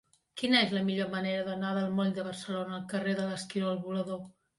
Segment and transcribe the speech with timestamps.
[0.41, 4.25] Quina és la millor manera d'anar del moll de Barcelona al carrer de l'Esquirol Volador?